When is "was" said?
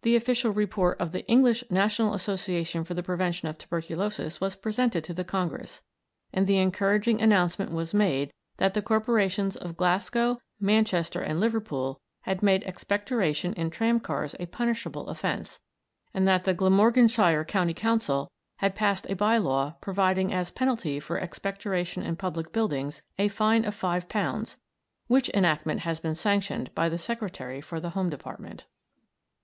4.40-4.56, 7.70-7.94